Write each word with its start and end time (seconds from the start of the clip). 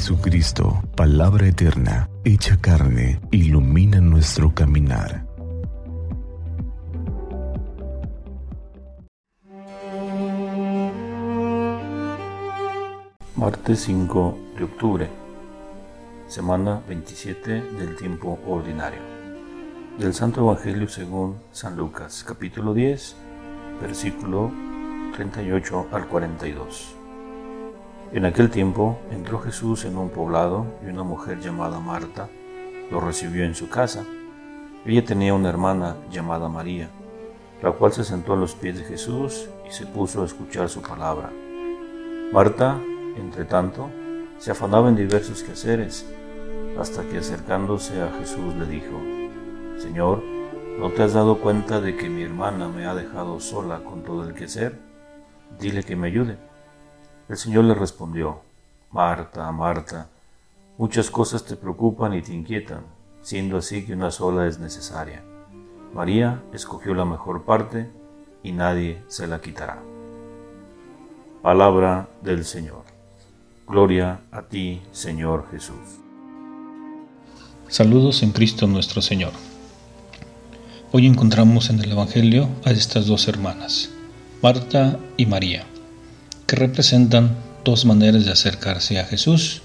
Jesucristo, 0.00 0.82
palabra 0.96 1.46
eterna, 1.46 2.08
hecha 2.24 2.56
carne, 2.58 3.20
ilumina 3.30 4.00
nuestro 4.00 4.54
caminar. 4.54 5.26
Martes 13.36 13.80
5 13.80 14.38
de 14.56 14.64
octubre, 14.64 15.08
semana 16.28 16.80
27 16.88 17.60
del 17.78 17.94
tiempo 17.96 18.38
ordinario. 18.46 19.02
Del 19.98 20.14
Santo 20.14 20.40
Evangelio 20.40 20.88
según 20.88 21.36
San 21.52 21.76
Lucas, 21.76 22.24
capítulo 22.26 22.72
10, 22.72 23.16
versículo 23.82 24.50
38 25.14 25.88
al 25.92 26.08
42. 26.08 26.99
En 28.12 28.24
aquel 28.24 28.50
tiempo 28.50 28.98
entró 29.12 29.38
Jesús 29.38 29.84
en 29.84 29.96
un 29.96 30.10
poblado 30.10 30.66
y 30.84 30.88
una 30.90 31.04
mujer 31.04 31.38
llamada 31.38 31.78
Marta 31.78 32.28
lo 32.90 32.98
recibió 32.98 33.44
en 33.44 33.54
su 33.54 33.68
casa. 33.68 34.04
Ella 34.84 35.04
tenía 35.04 35.32
una 35.32 35.48
hermana 35.48 35.96
llamada 36.10 36.48
María, 36.48 36.88
la 37.62 37.70
cual 37.70 37.92
se 37.92 38.02
sentó 38.02 38.32
a 38.32 38.36
los 38.36 38.56
pies 38.56 38.78
de 38.78 38.84
Jesús 38.84 39.48
y 39.64 39.70
se 39.70 39.86
puso 39.86 40.22
a 40.22 40.26
escuchar 40.26 40.68
su 40.68 40.82
palabra. 40.82 41.30
Marta, 42.32 42.80
entre 43.16 43.44
tanto, 43.44 43.88
se 44.38 44.50
afanaba 44.50 44.88
en 44.88 44.96
diversos 44.96 45.44
quehaceres, 45.44 46.04
hasta 46.80 47.04
que 47.04 47.18
acercándose 47.18 48.02
a 48.02 48.10
Jesús 48.18 48.56
le 48.56 48.66
dijo, 48.66 49.00
Señor, 49.78 50.20
¿no 50.80 50.90
te 50.90 51.04
has 51.04 51.12
dado 51.12 51.38
cuenta 51.38 51.80
de 51.80 51.96
que 51.96 52.08
mi 52.08 52.22
hermana 52.22 52.66
me 52.66 52.86
ha 52.86 52.94
dejado 52.96 53.38
sola 53.38 53.84
con 53.84 54.02
todo 54.02 54.28
el 54.28 54.34
quehacer? 54.34 54.80
Dile 55.60 55.84
que 55.84 55.94
me 55.94 56.08
ayude. 56.08 56.49
El 57.30 57.36
Señor 57.36 57.62
le 57.62 57.74
respondió, 57.74 58.40
Marta, 58.90 59.52
Marta, 59.52 60.08
muchas 60.78 61.12
cosas 61.12 61.44
te 61.44 61.54
preocupan 61.54 62.12
y 62.12 62.22
te 62.22 62.34
inquietan, 62.34 62.80
siendo 63.22 63.56
así 63.56 63.86
que 63.86 63.92
una 63.92 64.10
sola 64.10 64.48
es 64.48 64.58
necesaria. 64.58 65.22
María 65.94 66.42
escogió 66.52 66.92
la 66.92 67.04
mejor 67.04 67.44
parte 67.44 67.88
y 68.42 68.50
nadie 68.50 69.04
se 69.06 69.28
la 69.28 69.40
quitará. 69.40 69.80
Palabra 71.40 72.08
del 72.20 72.44
Señor. 72.44 72.82
Gloria 73.64 74.22
a 74.32 74.42
ti, 74.42 74.82
Señor 74.90 75.46
Jesús. 75.52 76.00
Saludos 77.68 78.24
en 78.24 78.32
Cristo 78.32 78.66
nuestro 78.66 79.02
Señor. 79.02 79.34
Hoy 80.90 81.06
encontramos 81.06 81.70
en 81.70 81.78
el 81.78 81.92
Evangelio 81.92 82.48
a 82.64 82.72
estas 82.72 83.06
dos 83.06 83.28
hermanas, 83.28 83.88
Marta 84.42 84.98
y 85.16 85.26
María 85.26 85.64
que 86.50 86.56
representan 86.56 87.36
dos 87.64 87.84
maneras 87.84 88.24
de 88.24 88.32
acercarse 88.32 88.98
a 88.98 89.04
Jesús. 89.04 89.62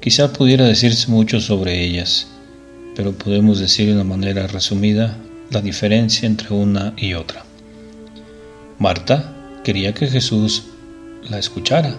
Quizá 0.00 0.30
pudiera 0.30 0.66
decirse 0.66 1.10
mucho 1.10 1.40
sobre 1.40 1.82
ellas, 1.82 2.26
pero 2.94 3.12
podemos 3.12 3.58
decir 3.58 3.86
de 3.86 3.94
una 3.94 4.04
manera 4.04 4.46
resumida 4.48 5.16
la 5.50 5.62
diferencia 5.62 6.26
entre 6.26 6.52
una 6.52 6.92
y 6.98 7.14
otra. 7.14 7.46
Marta 8.78 9.34
quería 9.64 9.94
que 9.94 10.08
Jesús 10.08 10.64
la 11.22 11.38
escuchara, 11.38 11.96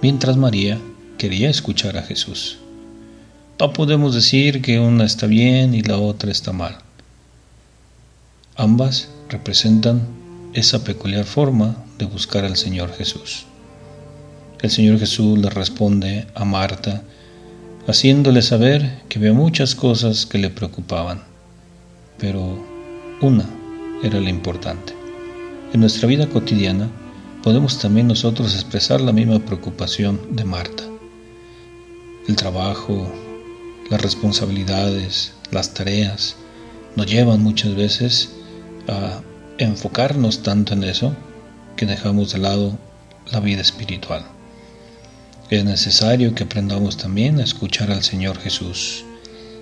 mientras 0.00 0.36
María 0.36 0.78
quería 1.18 1.50
escuchar 1.50 1.96
a 1.96 2.02
Jesús. 2.02 2.58
No 3.58 3.72
podemos 3.72 4.14
decir 4.14 4.62
que 4.62 4.78
una 4.78 5.06
está 5.06 5.26
bien 5.26 5.74
y 5.74 5.82
la 5.82 5.98
otra 5.98 6.30
está 6.30 6.52
mal. 6.52 6.78
Ambas 8.54 9.08
representan 9.28 10.02
esa 10.52 10.84
peculiar 10.84 11.24
forma 11.24 11.84
de 11.98 12.06
buscar 12.06 12.44
al 12.44 12.56
Señor 12.56 12.92
Jesús. 12.92 13.46
El 14.60 14.70
Señor 14.70 14.98
Jesús 14.98 15.38
le 15.38 15.50
responde 15.50 16.26
a 16.34 16.44
Marta, 16.44 17.02
haciéndole 17.86 18.42
saber 18.42 19.02
que 19.08 19.18
había 19.18 19.32
muchas 19.32 19.74
cosas 19.74 20.26
que 20.26 20.38
le 20.38 20.50
preocupaban, 20.50 21.22
pero 22.18 22.58
una 23.20 23.46
era 24.02 24.20
la 24.20 24.30
importante. 24.30 24.94
En 25.72 25.80
nuestra 25.80 26.08
vida 26.08 26.26
cotidiana 26.26 26.88
podemos 27.42 27.78
también 27.78 28.08
nosotros 28.08 28.54
expresar 28.54 29.00
la 29.00 29.12
misma 29.12 29.38
preocupación 29.38 30.36
de 30.36 30.44
Marta. 30.44 30.84
El 32.28 32.34
trabajo, 32.34 33.08
las 33.90 34.00
responsabilidades, 34.00 35.32
las 35.52 35.74
tareas 35.74 36.36
nos 36.96 37.06
llevan 37.06 37.42
muchas 37.42 37.74
veces 37.74 38.30
a 38.88 39.20
enfocarnos 39.58 40.42
tanto 40.42 40.72
en 40.74 40.84
eso 40.84 41.14
que 41.76 41.86
dejamos 41.86 42.32
de 42.32 42.38
lado 42.38 42.78
la 43.30 43.40
vida 43.40 43.60
espiritual. 43.60 44.24
Es 45.50 45.64
necesario 45.64 46.34
que 46.34 46.44
aprendamos 46.44 46.96
también 46.96 47.38
a 47.38 47.44
escuchar 47.44 47.90
al 47.92 48.02
Señor 48.02 48.38
Jesús. 48.38 49.04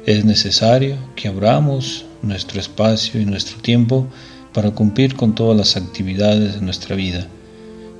Es 0.06 0.24
necesario 0.24 0.96
que 1.16 1.28
abramos 1.28 2.06
nuestro 2.22 2.60
espacio 2.60 3.20
y 3.20 3.26
nuestro 3.26 3.60
tiempo 3.60 4.06
para 4.54 4.70
cumplir 4.70 5.16
con 5.16 5.34
todas 5.34 5.56
las 5.56 5.76
actividades 5.76 6.54
de 6.54 6.60
nuestra 6.60 6.96
vida, 6.96 7.26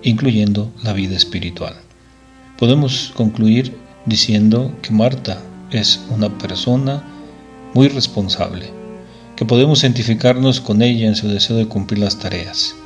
incluyendo 0.03 0.73
la 0.83 0.93
vida 0.93 1.17
espiritual. 1.17 1.75
Podemos 2.59 3.13
concluir 3.15 3.77
diciendo 4.07 4.75
que 4.81 4.93
Marta 4.93 5.43
es 5.71 6.01
una 6.09 6.39
persona 6.39 7.03
muy 7.75 7.89
responsable 7.89 8.85
que 9.37 9.45
podemos 9.45 9.83
identificarnos 9.83 10.61
con 10.61 10.81
ella 10.81 11.09
en 11.09 11.17
su 11.17 11.29
deseo 11.29 11.57
de 11.57 11.67
cumplir 11.67 11.99
las 11.99 12.19
tareas. 12.19 12.77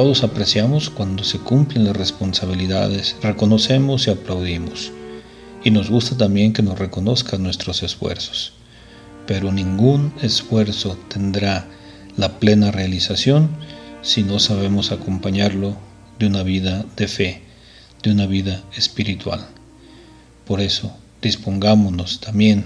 Todos 0.00 0.24
apreciamos 0.24 0.88
cuando 0.88 1.24
se 1.24 1.38
cumplen 1.40 1.84
las 1.84 1.94
responsabilidades, 1.94 3.16
reconocemos 3.20 4.06
y 4.06 4.10
aplaudimos. 4.10 4.92
Y 5.62 5.72
nos 5.72 5.90
gusta 5.90 6.16
también 6.16 6.54
que 6.54 6.62
nos 6.62 6.78
reconozcan 6.78 7.42
nuestros 7.42 7.82
esfuerzos. 7.82 8.54
Pero 9.26 9.52
ningún 9.52 10.14
esfuerzo 10.22 10.96
tendrá 11.10 11.66
la 12.16 12.38
plena 12.38 12.70
realización 12.70 13.50
si 14.00 14.22
no 14.22 14.38
sabemos 14.38 14.90
acompañarlo 14.90 15.76
de 16.18 16.28
una 16.28 16.44
vida 16.44 16.86
de 16.96 17.06
fe, 17.06 17.42
de 18.02 18.12
una 18.12 18.24
vida 18.24 18.62
espiritual. 18.74 19.48
Por 20.46 20.62
eso, 20.62 20.96
dispongámonos 21.20 22.20
también, 22.20 22.64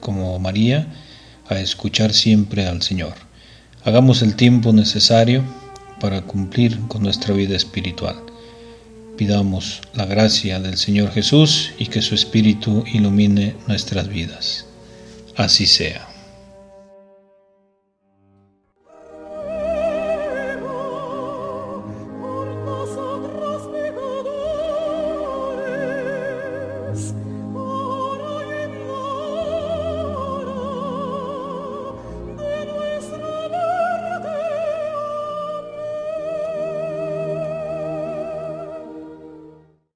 como 0.00 0.36
María, 0.40 0.92
a 1.48 1.60
escuchar 1.60 2.12
siempre 2.12 2.66
al 2.66 2.82
Señor. 2.82 3.14
Hagamos 3.84 4.22
el 4.22 4.34
tiempo 4.34 4.72
necesario 4.72 5.61
para 6.02 6.22
cumplir 6.22 6.80
con 6.88 7.04
nuestra 7.04 7.32
vida 7.32 7.54
espiritual. 7.54 8.16
Pidamos 9.16 9.82
la 9.94 10.04
gracia 10.04 10.58
del 10.58 10.76
Señor 10.76 11.12
Jesús 11.12 11.70
y 11.78 11.86
que 11.86 12.02
su 12.02 12.16
Espíritu 12.16 12.82
ilumine 12.92 13.54
nuestras 13.68 14.08
vidas. 14.08 14.66
Así 15.36 15.64
sea. 15.64 16.11